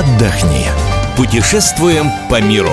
отдохни. 0.00 0.66
Путешествуем 1.16 2.10
по 2.30 2.40
миру. 2.40 2.72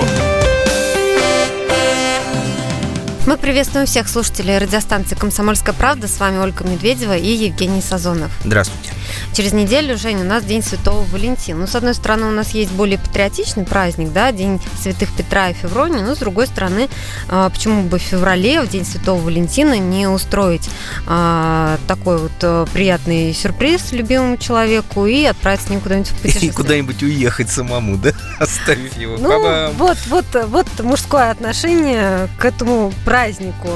Мы 3.26 3.36
приветствуем 3.36 3.84
всех 3.84 4.08
слушателей 4.08 4.56
радиостанции 4.56 5.14
«Комсомольская 5.14 5.74
правда». 5.74 6.08
С 6.08 6.18
вами 6.18 6.38
Ольга 6.38 6.64
Медведева 6.64 7.16
и 7.16 7.28
Евгений 7.28 7.82
Сазонов. 7.82 8.30
Здравствуйте. 8.44 8.97
Через 9.32 9.52
неделю, 9.52 9.96
Жень, 9.96 10.20
у 10.20 10.24
нас 10.24 10.44
День 10.44 10.62
Святого 10.62 11.04
Валентина. 11.04 11.60
Ну, 11.60 11.66
с 11.66 11.74
одной 11.74 11.94
стороны, 11.94 12.26
у 12.26 12.30
нас 12.30 12.50
есть 12.50 12.72
более 12.72 12.98
патриотичный 12.98 13.64
праздник, 13.64 14.12
да, 14.12 14.32
День 14.32 14.60
Святых 14.80 15.10
Петра 15.16 15.50
и 15.50 15.54
Февронии, 15.54 16.00
но 16.00 16.14
с 16.14 16.18
другой 16.18 16.46
стороны, 16.46 16.88
а, 17.28 17.48
почему 17.50 17.82
бы 17.82 17.98
в 17.98 18.02
феврале, 18.02 18.60
в 18.62 18.68
День 18.68 18.84
Святого 18.84 19.20
Валентина, 19.20 19.78
не 19.78 20.06
устроить 20.06 20.68
а, 21.06 21.78
такой 21.86 22.18
вот 22.18 22.32
а, 22.42 22.66
приятный 22.66 23.32
сюрприз 23.34 23.92
любимому 23.92 24.36
человеку 24.36 25.06
и 25.06 25.24
отправиться 25.24 25.68
с 25.68 25.70
ним 25.70 25.80
куда-нибудь 25.80 26.10
в 26.10 26.14
путешествие. 26.20 26.50
И 26.50 26.54
куда-нибудь 26.54 27.02
уехать 27.02 27.50
самому, 27.50 27.96
да, 27.96 28.12
оставив 28.38 28.96
его. 28.96 29.16
Ну, 29.18 29.72
вот, 29.72 29.98
вот, 30.06 30.26
вот 30.46 30.66
мужское 30.82 31.30
отношение 31.30 32.28
к 32.38 32.44
этому 32.44 32.92
празднику. 33.04 33.68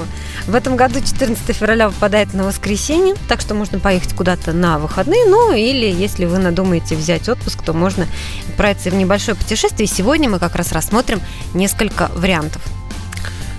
В 0.46 0.54
этом 0.54 0.76
году 0.76 1.00
14 1.00 1.56
февраля 1.56 1.88
выпадает 1.88 2.34
на 2.34 2.44
воскресенье, 2.44 3.14
так 3.28 3.40
что 3.40 3.54
можно 3.54 3.78
поехать 3.78 4.14
куда-то 4.14 4.52
на 4.52 4.78
выходные. 4.78 5.24
Ну, 5.32 5.54
или 5.54 5.86
если 5.86 6.26
вы 6.26 6.36
надумаете 6.36 6.94
взять 6.94 7.26
отпуск, 7.26 7.62
то 7.62 7.72
можно 7.72 8.06
отправиться 8.50 8.90
в 8.90 8.94
небольшое 8.94 9.34
путешествие. 9.34 9.86
Сегодня 9.86 10.28
мы 10.28 10.38
как 10.38 10.56
раз 10.56 10.72
рассмотрим 10.72 11.22
несколько 11.54 12.10
вариантов. 12.14 12.60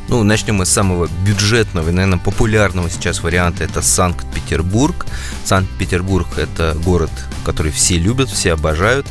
Ну, 0.07 0.21
начнем 0.21 0.57
мы 0.57 0.67
с 0.67 0.69
самого 0.69 1.09
бюджетного 1.25 1.89
и, 1.89 1.91
наверное, 1.91 2.19
популярного 2.19 2.91
сейчас 2.91 3.23
варианта. 3.23 3.63
Это 3.63 3.81
Санкт-Петербург. 3.81 5.07
Санкт-Петербург– 5.45 6.27
это 6.37 6.77
город, 6.85 7.09
который 7.43 7.71
все 7.71 7.97
любят, 7.97 8.29
все 8.29 8.53
обожают. 8.53 9.07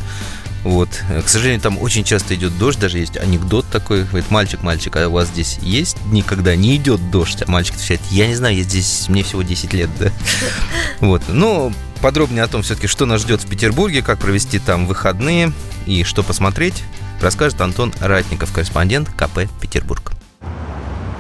Вот. 0.63 0.89
К 1.25 1.29
сожалению, 1.29 1.63
там 1.63 1.83
очень 1.83 2.05
часто 2.05 2.37
идет 2.37 2.57
дождь, 2.59 2.79
даже 2.79 2.99
есть 2.99 3.17
анекдот 3.17 3.67
такой, 3.73 4.05
говорит, 4.05 4.31
мальчик, 4.31 4.63
мальчик, 4.63 4.95
а 4.95 5.09
у 5.09 5.11
вас 5.11 5.27
здесь 5.27 5.59
есть 5.63 5.97
никогда 6.13 6.55
не 6.55 6.77
идет 6.77 7.11
дождь? 7.11 7.43
А 7.45 7.51
мальчик 7.51 7.75
отвечает, 7.75 8.03
я 8.13 8.29
не 8.29 8.37
знаю, 8.37 8.55
я 8.55 8.63
здесь, 8.63 9.09
мне 9.09 9.25
всего 9.25 9.43
10 9.43 9.73
лет, 9.73 9.91
да. 9.99 10.13
Вот. 11.01 11.23
Но 11.27 11.73
подробнее 12.03 12.43
о 12.43 12.49
том 12.49 12.63
все-таки, 12.63 12.89
что 12.89 13.07
нас 13.07 13.23
ждет 13.23 13.45
в 13.45 13.49
Петербурге, 13.49 14.03
как 14.03 14.19
провести 14.19 14.59
там 14.59 14.87
выходные 14.87 15.53
и 15.87 16.03
что 16.03 16.23
посмотреть, 16.25 16.83
расскажет 17.21 17.61
Антон 17.61 17.95
Ратников, 18.01 18.53
корреспондент 18.53 19.09
КП 19.09 19.49
«Петербург». 19.61 20.02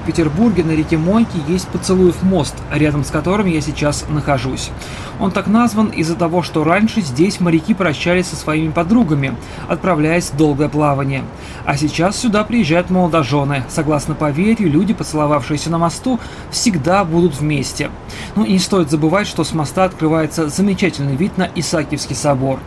В 0.03 0.05
Петербурге 0.05 0.65
на 0.65 0.73
реке 0.73 0.99
Мойке 0.99 1.39
есть 1.47 1.69
Поцелуев 1.69 2.25
мост, 2.25 2.57
рядом 2.73 3.05
с 3.05 3.11
которым 3.13 3.47
я 3.47 3.61
сейчас 3.61 4.05
нахожусь. 4.09 4.71
Он 5.21 5.31
так 5.31 5.47
назван 5.47 5.91
из-за 5.91 6.17
того, 6.17 6.43
что 6.43 6.65
раньше 6.65 7.03
здесь 7.03 7.39
моряки 7.39 7.73
прощались 7.73 8.27
со 8.27 8.35
своими 8.35 8.73
подругами, 8.73 9.37
отправляясь 9.69 10.31
в 10.31 10.37
долгое 10.37 10.69
плавание. 10.69 11.23
А 11.65 11.77
сейчас 11.77 12.17
сюда 12.17 12.43
приезжают 12.43 12.91
молодожены. 12.91 13.63
Согласно 13.69 14.17
поверью, 14.17 14.73
люди, 14.73 14.93
поцеловавшиеся 14.93 15.71
на 15.71 15.79
мосту, 15.79 16.19
всегда 16.51 17.05
будут 17.05 17.39
вместе. 17.39 17.89
Ну 18.35 18.45
и 18.45 18.55
не 18.55 18.59
стоит 18.59 18.91
забывать, 18.91 19.29
что 19.29 19.45
с 19.45 19.53
моста 19.53 19.85
открывается 19.85 20.49
замечательный 20.49 21.15
вид 21.15 21.39
на 21.39 21.49
Исаакиевский 21.55 22.17
собор. 22.17 22.59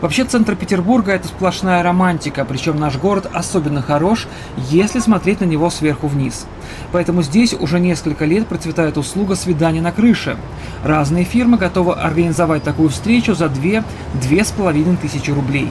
Вообще, 0.00 0.24
центр 0.24 0.56
Петербурга– 0.56 1.12
это 1.14 1.28
сплошная 1.28 1.82
романтика, 1.82 2.46
причем 2.46 2.80
наш 2.80 2.96
город 2.96 3.28
особенно 3.34 3.82
хорош, 3.82 4.26
если 4.70 5.00
смотреть 5.00 5.40
на 5.40 5.44
него 5.44 5.68
сверху 5.68 6.06
вниз. 6.06 6.46
Поэтому 6.92 7.22
здесь 7.22 7.54
уже 7.54 7.80
несколько 7.80 8.24
лет 8.24 8.46
процветает 8.46 8.96
услуга 8.96 9.34
свидания 9.34 9.80
на 9.80 9.92
крыше. 9.92 10.36
Разные 10.84 11.24
фирмы 11.24 11.58
готовы 11.58 11.94
организовать 11.94 12.62
такую 12.62 12.88
встречу 12.88 13.34
за 13.34 13.46
2-2,5 13.46 14.96
тысячи 14.98 15.30
рублей. 15.30 15.70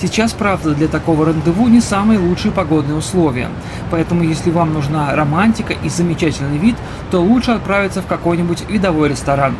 Сейчас, 0.00 0.32
правда, 0.32 0.74
для 0.74 0.88
такого 0.88 1.26
рандеву 1.26 1.68
не 1.68 1.80
самые 1.80 2.18
лучшие 2.18 2.50
погодные 2.50 2.96
условия. 2.96 3.48
Поэтому, 3.90 4.24
если 4.24 4.50
вам 4.50 4.72
нужна 4.72 5.14
романтика 5.14 5.74
и 5.74 5.88
замечательный 5.88 6.58
вид, 6.58 6.74
то 7.10 7.20
лучше 7.20 7.52
отправиться 7.52 8.02
в 8.02 8.06
какой-нибудь 8.06 8.68
видовой 8.68 9.10
ресторан. 9.10 9.54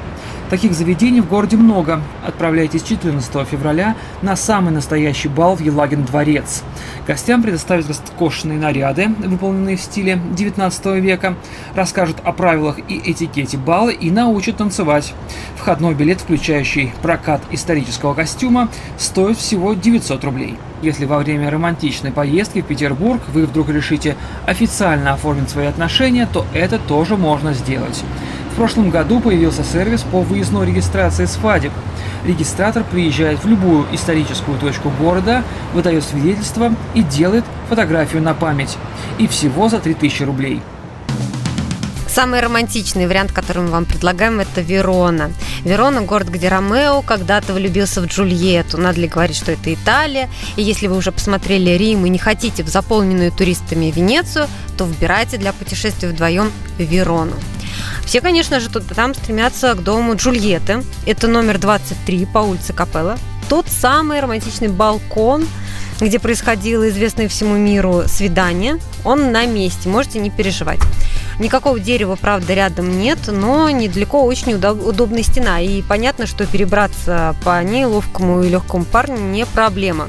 Таких 0.52 0.74
заведений 0.74 1.22
в 1.22 1.30
городе 1.30 1.56
много. 1.56 2.02
Отправляйтесь 2.26 2.82
14 2.82 3.48
февраля 3.48 3.96
на 4.20 4.36
самый 4.36 4.70
настоящий 4.70 5.28
бал 5.28 5.56
в 5.56 5.60
Елагин 5.60 6.04
дворец. 6.04 6.62
Гостям 7.06 7.42
предоставят 7.42 7.88
роскошные 7.88 8.58
наряды, 8.58 9.08
выполненные 9.08 9.78
в 9.78 9.80
стиле 9.80 10.20
19 10.36 11.02
века, 11.02 11.36
расскажут 11.74 12.18
о 12.22 12.32
правилах 12.32 12.76
и 12.86 13.00
этикете 13.02 13.56
бала 13.56 13.88
и 13.88 14.10
научат 14.10 14.58
танцевать. 14.58 15.14
Входной 15.56 15.94
билет, 15.94 16.20
включающий 16.20 16.92
прокат 17.00 17.40
исторического 17.50 18.12
костюма, 18.12 18.68
стоит 18.98 19.38
всего 19.38 19.72
900 19.72 20.22
рублей. 20.22 20.58
Если 20.82 21.06
во 21.06 21.16
время 21.16 21.48
романтичной 21.48 22.12
поездки 22.12 22.60
в 22.60 22.66
Петербург 22.66 23.22
вы 23.32 23.46
вдруг 23.46 23.70
решите 23.70 24.18
официально 24.44 25.14
оформить 25.14 25.48
свои 25.48 25.64
отношения, 25.64 26.28
то 26.30 26.44
это 26.52 26.78
тоже 26.78 27.16
можно 27.16 27.54
сделать. 27.54 28.04
В 28.52 28.54
прошлом 28.54 28.90
году 28.90 29.18
появился 29.18 29.64
сервис 29.64 30.02
по 30.02 30.20
выездной 30.20 30.66
регистрации 30.66 31.24
свадеб. 31.24 31.72
Регистратор 32.24 32.84
приезжает 32.84 33.42
в 33.42 33.48
любую 33.48 33.86
историческую 33.92 34.58
точку 34.58 34.90
города, 34.90 35.42
выдает 35.72 36.04
свидетельство 36.04 36.74
и 36.94 37.02
делает 37.02 37.44
фотографию 37.70 38.22
на 38.22 38.34
память. 38.34 38.76
И 39.18 39.26
всего 39.26 39.70
за 39.70 39.80
3000 39.80 40.24
рублей. 40.24 40.60
Самый 42.06 42.40
романтичный 42.40 43.06
вариант, 43.06 43.32
который 43.32 43.62
мы 43.62 43.70
вам 43.70 43.86
предлагаем, 43.86 44.38
это 44.38 44.60
Верона. 44.60 45.32
Верона– 45.64 46.02
город, 46.02 46.28
где 46.28 46.48
Ромео 46.48 47.00
когда-то 47.00 47.54
влюбился 47.54 48.02
в 48.02 48.06
Джульетту. 48.06 48.76
Надо 48.76 49.00
ли 49.00 49.08
говорить, 49.08 49.36
что 49.36 49.52
это 49.52 49.72
Италия? 49.72 50.28
И 50.56 50.62
если 50.62 50.88
вы 50.88 50.98
уже 50.98 51.10
посмотрели 51.10 51.70
Рим 51.70 52.04
и 52.04 52.10
не 52.10 52.18
хотите 52.18 52.64
в 52.64 52.68
заполненную 52.68 53.32
туристами 53.32 53.90
Венецию, 53.90 54.46
то 54.76 54.84
выбирайте 54.84 55.38
для 55.38 55.54
путешествия 55.54 56.08
вдвоем 56.08 56.52
Верону. 56.76 57.36
Все, 58.04 58.20
конечно 58.20 58.60
же, 58.60 58.68
тут 58.68 58.86
там 58.86 59.14
стремятся 59.14 59.74
к 59.74 59.82
дому 59.82 60.16
Джульетты. 60.16 60.82
Это 61.06 61.28
номер 61.28 61.58
23 61.58 62.26
по 62.26 62.38
улице 62.38 62.72
Капелла. 62.72 63.16
Тот 63.48 63.66
самый 63.68 64.20
романтичный 64.20 64.68
балкон, 64.68 65.46
где 66.00 66.18
происходило 66.18 66.88
известное 66.88 67.28
всему 67.28 67.56
миру 67.56 68.04
свидание. 68.06 68.78
Он 69.04 69.32
на 69.32 69.46
месте, 69.46 69.88
можете 69.88 70.18
не 70.18 70.30
переживать. 70.30 70.80
Никакого 71.38 71.80
дерева, 71.80 72.16
правда, 72.16 72.54
рядом 72.54 72.98
нет, 72.98 73.18
но 73.26 73.68
недалеко 73.70 74.24
очень 74.24 74.54
удобная 74.54 75.22
стена. 75.22 75.60
И 75.60 75.82
понятно, 75.82 76.26
что 76.26 76.46
перебраться 76.46 77.34
по 77.44 77.62
ней 77.62 77.84
ловкому 77.84 78.42
и 78.42 78.48
легкому 78.48 78.84
парню 78.84 79.18
не 79.18 79.46
проблема. 79.46 80.08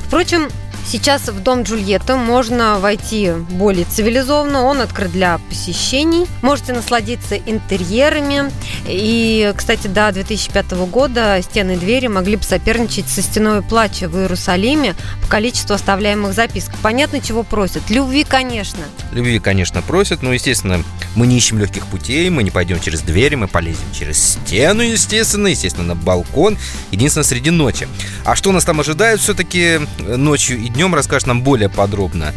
Впрочем, 0.00 0.48
Сейчас 0.86 1.28
в 1.28 1.42
дом 1.42 1.62
Джульетты 1.62 2.14
можно 2.14 2.78
войти 2.78 3.32
более 3.50 3.84
цивилизованно, 3.84 4.62
он 4.62 4.80
открыт 4.80 5.12
для 5.12 5.38
посещений. 5.48 6.26
Можете 6.42 6.72
насладиться 6.72 7.36
интерьерами. 7.36 8.52
И, 8.86 9.52
кстати, 9.56 9.86
до 9.86 10.12
2005 10.12 10.72
года 10.88 11.40
стены 11.42 11.72
и 11.72 11.76
двери 11.76 12.06
могли 12.06 12.36
бы 12.36 12.42
соперничать 12.42 13.08
со 13.08 13.22
стеной 13.22 13.62
плача 13.62 14.08
в 14.08 14.16
Иерусалиме 14.16 14.94
по 15.22 15.28
количеству 15.28 15.74
оставляемых 15.74 16.34
записок. 16.34 16.74
Понятно, 16.82 17.20
чего 17.20 17.42
просят? 17.42 17.88
Любви, 17.88 18.24
конечно. 18.24 18.80
Любви, 19.12 19.38
конечно, 19.38 19.80
просят, 19.82 20.22
но, 20.22 20.32
естественно, 20.32 20.84
мы 21.14 21.26
не 21.26 21.38
ищем 21.38 21.58
легких 21.58 21.86
путей, 21.86 22.28
мы 22.28 22.42
не 22.42 22.50
пойдем 22.50 22.78
через 22.80 23.00
двери, 23.00 23.36
мы 23.36 23.48
полезем 23.48 23.86
через 23.92 24.22
стену, 24.22 24.82
естественно, 24.82 25.46
естественно, 25.46 25.86
на 25.86 25.94
балкон, 25.94 26.58
единственное, 26.90 27.24
среди 27.24 27.50
ночи. 27.50 27.88
А 28.24 28.36
что 28.36 28.52
нас 28.52 28.64
там 28.64 28.80
ожидает 28.80 29.20
все-таки 29.20 29.80
ночью 29.98 30.58
и 30.58 30.68
днем, 30.74 30.94
расскажет 30.94 31.26
нам 31.26 31.42
более 31.42 31.68
подробно 31.68 32.32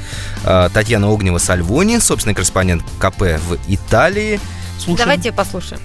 э, 0.45 0.69
Татьяна 0.73 1.07
Огнева-Сальвони, 1.07 1.99
собственный 1.99 2.35
корреспондент 2.35 2.83
КП 2.99 3.21
в 3.21 3.57
Италии. 3.67 4.39
Слушаем. 4.77 4.97
Давайте 4.97 5.31
послушаем. 5.31 5.81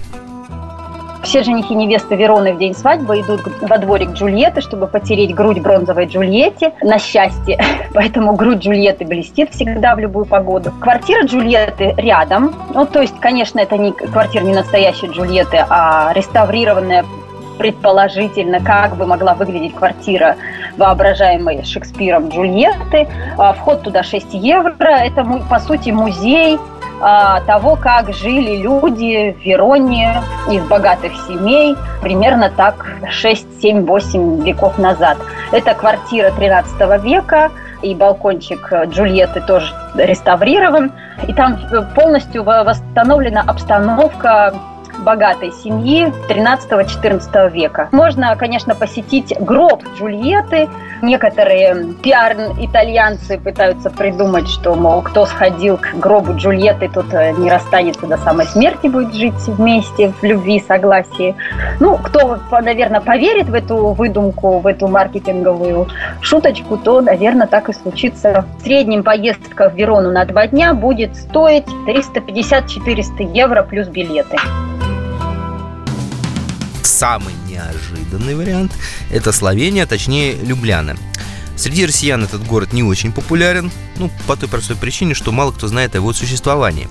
Все 1.23 1.41
женихи 1.41 1.73
невесты 1.73 2.15
Вероны 2.15 2.53
в 2.53 2.59
день 2.59 2.75
свадьбы 2.75 3.21
идут 3.21 3.41
во 3.61 3.77
дворик 3.77 4.09
Джульетты, 4.09 4.59
чтобы 4.59 4.87
потереть 4.87 5.33
грудь 5.33 5.59
бронзовой 5.59 6.05
Джульетте 6.05 6.73
на 6.81 6.99
счастье. 6.99 7.63
Поэтому 7.93 8.35
грудь 8.35 8.59
Джульетты 8.59 9.05
блестит 9.05 9.53
всегда 9.53 9.95
в 9.95 9.99
любую 9.99 10.25
погоду. 10.25 10.73
Квартира 10.81 11.23
Джульетты 11.23 11.93
рядом. 11.95 12.53
Ну, 12.73 12.85
то 12.85 13.01
есть, 13.01 13.17
конечно, 13.21 13.59
это 13.59 13.77
не 13.77 13.93
квартира 13.93 14.43
не 14.43 14.53
настоящей 14.53 15.07
Джульетты, 15.07 15.65
а 15.69 16.11
реставрированная 16.13 17.05
предположительно, 17.57 18.59
как 18.59 18.95
бы 18.95 19.05
могла 19.05 19.33
выглядеть 19.33 19.75
квартира 19.75 20.35
воображаемой 20.77 21.63
Шекспиром 21.63 22.29
Джульетты. 22.29 23.07
А, 23.37 23.53
вход 23.53 23.83
туда 23.83 24.03
6 24.03 24.33
евро. 24.33 24.89
Это, 24.89 25.23
по 25.49 25.59
сути, 25.59 25.91
музей 25.91 26.57
а, 27.01 27.41
того, 27.41 27.75
как 27.75 28.13
жили 28.13 28.57
люди 28.57 29.35
в 29.39 29.45
Вероне 29.45 30.21
из 30.49 30.63
богатых 30.63 31.13
семей 31.27 31.75
примерно 32.01 32.49
так 32.49 32.85
6, 33.09 33.61
7, 33.61 33.85
8 33.85 34.43
веков 34.43 34.77
назад. 34.77 35.17
Это 35.51 35.73
квартира 35.73 36.31
13 36.31 37.03
века, 37.03 37.51
и 37.81 37.93
балкончик 37.93 38.71
Джульетты 38.85 39.41
тоже 39.41 39.73
реставрирован. 39.95 40.91
И 41.27 41.33
там 41.33 41.59
полностью 41.93 42.43
восстановлена 42.43 43.41
обстановка 43.41 44.53
богатой 45.03 45.51
семьи 45.51 46.11
13-14 46.29 47.51
века. 47.51 47.89
Можно, 47.91 48.35
конечно, 48.35 48.75
посетить 48.75 49.33
гроб 49.39 49.83
Джульетты, 49.97 50.69
некоторые 51.01 51.93
пиар-итальянцы 52.01 53.37
пытаются 53.37 53.89
придумать, 53.89 54.47
что, 54.47 54.75
мол, 54.75 55.01
кто 55.01 55.25
сходил 55.25 55.77
к 55.77 55.93
гробу 55.95 56.35
Джульетты, 56.35 56.89
тот 56.89 57.13
э, 57.13 57.31
не 57.33 57.49
расстанется 57.49 58.07
до 58.07 58.17
самой 58.17 58.45
смерти, 58.47 58.87
будет 58.87 59.13
жить 59.13 59.33
вместе 59.47 60.09
в 60.09 60.23
любви, 60.23 60.63
согласии. 60.67 61.35
Ну, 61.79 61.97
кто, 61.97 62.39
наверное, 62.61 63.01
поверит 63.01 63.49
в 63.49 63.53
эту 63.53 63.91
выдумку, 63.91 64.59
в 64.59 64.67
эту 64.67 64.87
маркетинговую 64.87 65.87
шуточку, 66.21 66.77
то, 66.77 67.01
наверное, 67.01 67.47
так 67.47 67.69
и 67.69 67.73
случится. 67.73 68.45
В 68.59 68.63
среднем 68.63 69.03
поездка 69.03 69.69
в 69.69 69.75
Верону 69.75 70.11
на 70.11 70.25
два 70.25 70.47
дня 70.47 70.73
будет 70.73 71.15
стоить 71.15 71.67
350-400 71.87 73.33
евро 73.33 73.63
плюс 73.63 73.87
билеты. 73.87 74.37
Самый 77.03 77.33
неожиданный 77.49 78.33
вариант– 78.33 78.71
это 79.11 79.33
Словения, 79.33 79.85
точнее 79.85 80.35
Любляна. 80.35 80.95
Среди 81.57 81.85
россиян 81.85 82.23
этот 82.23 82.47
город 82.47 82.71
не 82.71 82.81
очень 82.81 83.11
популярен, 83.11 83.73
ну, 83.97 84.09
по 84.25 84.37
той 84.37 84.47
простой 84.47 84.77
причине, 84.77 85.13
что 85.13 85.33
мало 85.33 85.51
кто 85.51 85.67
знает 85.67 85.95
о 85.95 85.97
его 85.97 86.13
существовании. 86.13 86.87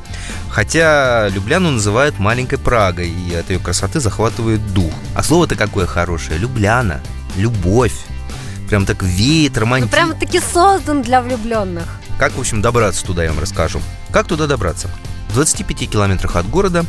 Хотя 0.50 1.30
Любляну 1.30 1.70
называют 1.70 2.18
маленькой 2.18 2.58
Прагой, 2.58 3.08
и 3.08 3.34
от 3.34 3.48
ее 3.48 3.58
красоты 3.58 4.00
захватывает 4.00 4.74
дух. 4.74 4.92
А 5.14 5.22
слово-то 5.22 5.56
какое 5.56 5.86
хорошее– 5.86 6.38
Любляна, 6.40 7.00
любовь. 7.38 7.94
Прям 8.68 8.84
так 8.84 9.02
веет 9.02 9.56
романтик. 9.56 9.90
Ну, 9.90 9.96
прям 9.96 10.18
таки 10.18 10.40
создан 10.40 11.00
для 11.00 11.22
влюбленных. 11.22 11.88
Как, 12.18 12.36
в 12.36 12.38
общем, 12.38 12.60
добраться 12.60 13.06
туда, 13.06 13.24
я 13.24 13.30
вам 13.30 13.40
расскажу. 13.40 13.80
Как 14.10 14.26
туда 14.26 14.46
добраться? 14.46 14.90
В 15.30 15.34
25 15.36 15.88
километрах 15.88 16.36
от 16.36 16.46
города 16.50 16.84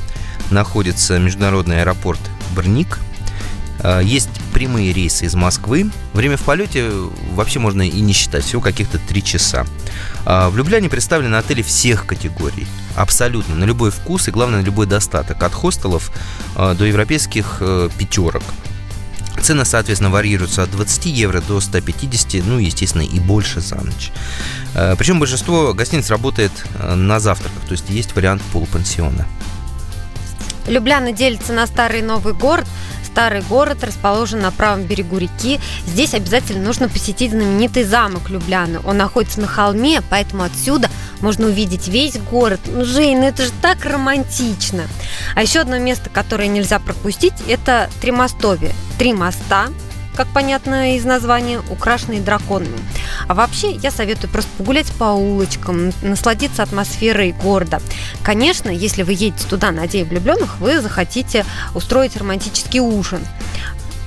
находится 0.52 1.20
международный 1.20 1.84
аэропорт 1.84 2.20
Брник– 2.54 3.00
есть 4.02 4.30
прямые 4.54 4.94
рейсы 4.94 5.26
из 5.26 5.36
Москвы. 5.36 5.90
Время 6.14 6.38
в 6.38 6.42
полете 6.44 6.90
вообще 7.32 7.60
можно 7.60 7.82
и 7.82 8.00
не 8.00 8.14
считать, 8.14 8.46
всего 8.46 8.62
каких-то 8.62 8.98
три 8.98 9.24
часа. 9.24 9.66
А, 10.26 10.50
в 10.50 10.58
Любляне 10.58 10.90
представлены 10.90 11.36
отели 11.36 11.62
всех 11.62 12.06
категорий. 12.06 12.68
Абсолютно, 12.96 13.56
на 13.56 13.66
любой 13.66 13.92
вкус 13.92 14.28
и, 14.28 14.32
главное, 14.32 14.62
на 14.62 14.66
любой 14.66 14.86
достаток. 14.86 15.42
От 15.44 15.54
хостелов 15.54 16.12
э, 16.56 16.76
до 16.78 16.86
европейских 16.86 17.58
э, 17.60 17.90
пятерок. 17.98 18.44
Цены, 19.42 19.66
соответственно, 19.66 20.12
варьируются 20.12 20.64
от 20.64 20.72
20 20.72 21.08
евро 21.08 21.42
до 21.42 21.60
150, 21.60 22.46
ну, 22.46 22.60
естественно, 22.60 23.02
и 23.02 23.20
больше 23.20 23.60
за 23.60 23.76
ночь. 23.76 24.12
Причем 24.74 25.20
большинство 25.20 25.74
гостиниц 25.74 26.10
работает 26.12 26.52
на 26.80 27.20
завтраках, 27.20 27.60
то 27.68 27.74
есть 27.74 27.90
есть 27.90 28.16
вариант 28.16 28.42
полупансиона. 28.54 29.26
Любляна 30.68 31.12
делится 31.12 31.52
на 31.52 31.68
старый 31.68 32.00
и 32.00 32.04
новый 32.04 32.34
город– 32.34 32.68
старый 33.14 33.44
город, 33.44 33.84
расположен 33.84 34.42
на 34.42 34.50
правом 34.50 34.86
берегу 34.86 35.20
реки. 35.20 35.60
Здесь 35.86 36.16
обязательно 36.16 36.64
нужно 36.64 36.90
посетить 36.90 37.30
знаменитый 37.30 37.84
замок 37.84 38.32
Любляны. 38.32 38.80
Он 38.84 38.98
находится 38.98 39.40
на 39.40 39.46
холме, 39.46 40.02
поэтому 40.10 40.42
отсюда 40.42 40.90
можно 41.22 41.46
увидеть 41.46 41.88
весь 41.88 42.18
город. 42.18 42.60
Ну, 42.66 42.84
Жень, 42.84 43.20
ну 43.20 43.26
это 43.26 43.44
же 43.44 43.52
так 43.62 43.86
романтично. 43.86 44.86
А 45.36 45.44
еще 45.44 45.60
одно 45.60 45.78
место, 45.78 46.10
которое 46.10 46.48
нельзя 46.48 46.80
пропустить, 46.80 47.36
это 47.48 47.88
Тримостове. 48.02 48.74
Три 48.98 49.14
моста, 49.14 49.68
как 50.16 50.28
понятно 50.28 50.96
из 50.96 51.06
названия, 51.06 51.62
украшенные 51.70 52.22
драконами. 52.22 52.78
А 53.28 53.34
вообще, 53.34 53.72
я 53.72 53.92
советую 53.92 54.30
просто 54.32 54.50
погулять 54.58 54.92
по 54.94 55.06
улочкам, 55.06 55.92
насладиться 56.02 56.64
атмосферой 56.64 57.32
города. 57.32 57.82
Конечно, 58.24 58.70
если 58.70 59.04
вы 59.04 59.14
едете 59.14 59.48
туда 59.48 59.72
на 59.72 59.88
День 59.88 60.06
влюбленных, 60.06 60.60
вы 60.60 60.82
захотите 60.82 61.46
устроить 61.74 62.18
романтический 62.18 62.80
ужин. 62.80 63.20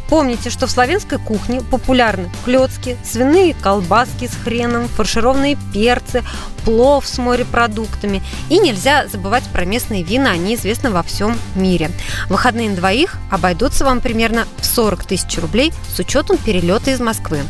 Помните, 0.09 0.51
что 0.51 0.67
в 0.67 0.71
славянской 0.71 1.19
кухне 1.19 1.61
популярны 1.63 2.31
клетки, 2.45 2.97
свиные 3.05 3.55
колбаски 3.55 4.29
с 4.29 4.37
хреном, 4.45 4.89
фаршированные 4.89 5.59
перцы, 5.73 6.23
плов 6.65 7.07
с 7.07 7.19
морепродуктами. 7.19 8.23
И 8.49 8.59
нельзя 8.59 9.09
забывать 9.09 9.45
про 9.45 9.65
местные 9.65 10.03
вина, 10.05 10.31
они 10.31 10.55
известны 10.55 10.91
во 10.91 11.03
всем 11.03 11.37
мире. 11.55 11.91
Выходные 12.29 12.71
на 12.71 12.77
двоих 12.77 13.17
обойдутся 13.31 13.85
вам 13.85 14.01
примерно 14.01 14.47
в 14.59 14.67
40 14.67 15.05
тысяч 15.05 15.39
рублей 15.39 15.73
с 15.95 15.99
учетом 15.99 16.37
перелета 16.39 16.91
из 16.91 17.01
Москвы. 17.01 17.41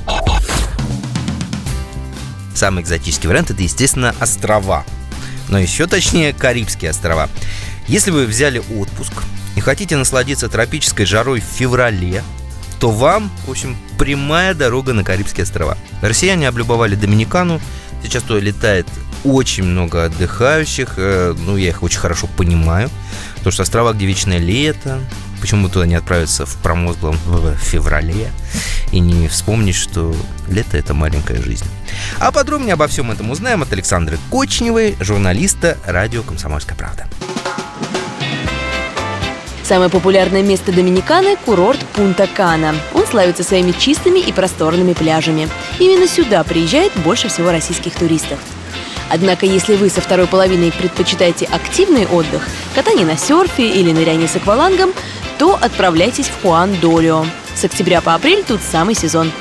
Самый 2.54 2.82
экзотический 2.82 3.28
вариант– 3.28 3.50
это, 3.52 3.62
естественно, 3.62 4.14
острова. 4.18 4.84
Но 5.50 5.58
еще 5.58 5.86
точнее, 5.86 6.32
Карибские 6.32 6.90
острова. 6.90 7.28
Если 7.86 8.10
вы 8.10 8.24
взяли 8.24 8.62
отпуск 8.78 9.12
и 9.56 9.60
хотите 9.60 9.96
насладиться 9.96 10.48
тропической 10.48 11.04
жарой 11.04 11.40
в 11.40 11.44
феврале, 11.44 12.22
то 12.78 12.90
вам, 12.90 13.30
в 13.46 13.50
общем, 13.50 13.76
прямая 13.98 14.54
дорога 14.54 14.92
на 14.92 15.04
Карибские 15.04 15.44
острова. 15.44 15.76
Россияне 16.02 16.48
облюбовали 16.48 16.94
Доминикану, 16.94 17.60
сейчас 18.02 18.22
туда 18.22 18.40
летает 18.40 18.86
очень 19.24 19.64
много 19.64 20.04
отдыхающих, 20.04 20.94
э, 20.96 21.34
ну, 21.38 21.56
я 21.56 21.68
их 21.68 21.82
очень 21.82 21.98
хорошо 21.98 22.28
понимаю, 22.36 22.90
потому 23.36 23.52
что 23.52 23.62
острова, 23.62 23.92
где 23.92 24.06
вечное 24.06 24.38
лето, 24.38 25.00
почему 25.40 25.68
туда 25.68 25.86
не 25.86 25.94
отправиться 25.94 26.46
в 26.46 26.56
промозглом 26.56 27.18
в 27.26 27.56
феврале 27.56 28.30
и 28.92 29.00
не 29.00 29.28
вспомнить, 29.28 29.74
что 29.74 30.14
лето– 30.48 30.76
это 30.78 30.94
маленькая 30.94 31.42
жизнь. 31.42 31.66
А 32.18 32.30
подробнее 32.30 32.74
обо 32.74 32.86
всем 32.86 33.10
этом 33.10 33.30
узнаем 33.30 33.62
от 33.62 33.72
Александры 33.72 34.18
Кочневой, 34.30 34.96
журналиста 35.00 35.76
радио 35.86 36.22
«Комсомольская 36.22 36.76
правда». 36.76 37.06
Самое 39.66 39.90
популярное 39.90 40.44
место 40.44 40.70
Доминиканы– 40.70 41.34
курорт 41.44 41.80
Пунта-Кана. 41.96 42.76
Он 42.94 43.04
славится 43.04 43.42
своими 43.42 43.72
чистыми 43.72 44.20
и 44.20 44.32
просторными 44.32 44.92
пляжами. 44.92 45.48
Именно 45.80 46.06
сюда 46.06 46.44
приезжает 46.44 46.92
больше 47.04 47.26
всего 47.26 47.50
российских 47.50 47.96
туристов. 47.96 48.38
Однако, 49.10 49.44
если 49.44 49.74
вы 49.74 49.90
со 49.90 50.00
второй 50.00 50.28
половиной 50.28 50.70
предпочитаете 50.70 51.46
активный 51.46 52.06
отдых, 52.06 52.46
катание 52.76 53.04
на 53.04 53.16
серфе 53.16 53.66
или 53.66 53.90
ныряние 53.90 54.28
с 54.28 54.36
аквалангом, 54.36 54.92
то 55.36 55.58
отправляйтесь 55.60 56.28
в 56.28 56.44
Хуан-Долио. 56.44 57.26
С 57.56 57.64
октября 57.64 58.00
по 58.00 58.14
апрель 58.14 58.44
тут 58.44 58.60
самый 58.62 58.94
сезон. 58.94 59.32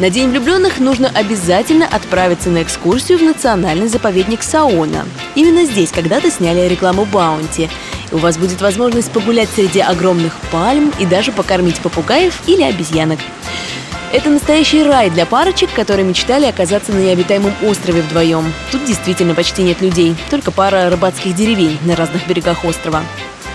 На 0.00 0.10
День 0.10 0.30
влюбленных 0.30 0.80
нужно 0.80 1.08
обязательно 1.08 1.86
отправиться 1.86 2.50
на 2.50 2.64
экскурсию 2.64 3.18
в 3.18 3.22
национальный 3.22 3.86
заповедник 3.86 4.42
Саона. 4.42 5.06
Именно 5.36 5.66
здесь 5.66 5.92
когда-то 5.92 6.32
сняли 6.32 6.66
рекламу 6.66 7.04
Баунти– 7.04 7.70
у 8.12 8.18
вас 8.18 8.38
будет 8.38 8.60
возможность 8.60 9.10
погулять 9.10 9.48
среди 9.54 9.80
огромных 9.80 10.36
пальм 10.50 10.92
и 11.00 11.06
даже 11.06 11.32
покормить 11.32 11.80
попугаев 11.80 12.34
или 12.46 12.62
обезьянок. 12.62 13.18
Это 14.12 14.28
настоящий 14.28 14.82
рай 14.82 15.08
для 15.08 15.24
парочек, 15.24 15.72
которые 15.72 16.06
мечтали 16.06 16.44
оказаться 16.44 16.92
на 16.92 16.98
необитаемом 16.98 17.54
острове 17.62 18.02
вдвоем. 18.02 18.52
Тут 18.70 18.84
действительно 18.84 19.34
почти 19.34 19.62
нет 19.62 19.80
людей, 19.80 20.14
только 20.28 20.50
пара 20.50 20.90
рыбацких 20.90 21.34
деревень 21.34 21.78
на 21.84 21.96
разных 21.96 22.26
берегах 22.26 22.64
острова. 22.64 23.02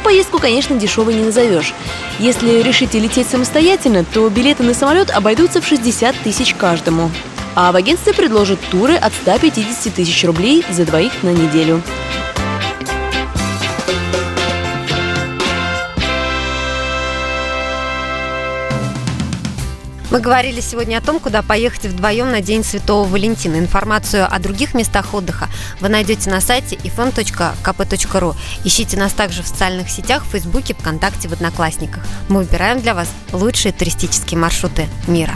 Поездку, 0.04 0.40
конечно, 0.40 0.76
дешевой 0.76 1.14
не 1.14 1.26
назовешь. 1.26 1.74
Если 2.18 2.64
решите 2.64 2.98
лететь 2.98 3.30
самостоятельно, 3.30 4.04
то 4.04 4.28
билеты 4.30 4.64
на 4.64 4.74
самолет 4.74 5.12
обойдутся 5.12 5.62
в 5.62 5.68
60 5.68 6.16
тысяч 6.24 6.56
каждому. 6.56 7.12
А 7.54 7.72
в 7.72 7.76
агентстве 7.76 8.14
предложат 8.14 8.60
туры 8.72 8.96
от 8.96 9.14
150 9.14 9.94
тысяч 9.94 10.24
рублей 10.24 10.66
за 10.72 10.86
двоих 10.86 11.12
на 11.22 11.30
неделю. 11.30 11.84
Мы 20.18 20.24
говорили 20.24 20.62
сегодня 20.62 20.98
о 20.98 21.02
том, 21.02 21.20
куда 21.20 21.44
поехать 21.44 21.86
вдвоем 21.86 22.32
на 22.32 22.42
День 22.42 22.64
Святого 22.64 23.08
Валентина. 23.08 23.58
Информацию 23.58 24.26
о 24.28 24.40
других 24.40 24.74
местах 24.74 25.14
отдыха 25.14 25.48
вы 25.80 25.90
найдете 25.90 26.32
на 26.32 26.42
сайте 26.42 26.76
ifm.kp.ru. 26.76 28.36
Ищите 28.64 28.98
нас 28.98 29.14
также 29.14 29.44
в 29.44 29.48
социальных 29.48 29.92
сетях, 29.92 30.26
в 30.26 30.32
Фейсбуке, 30.32 30.74
ВКонтакте, 30.74 31.28
в 31.28 31.34
Одноклассниках. 31.34 32.04
Мы 32.30 32.40
выбираем 32.40 32.82
для 32.82 32.96
вас 32.96 33.10
лучшие 33.32 33.72
туристические 33.72 34.40
маршруты 34.40 34.88
мира. 35.06 35.36